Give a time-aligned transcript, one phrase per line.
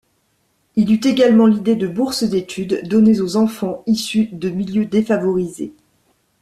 [0.77, 5.75] Il eut également l'idée de bourses d'études, données aux enfants issus de milieux défavorisés.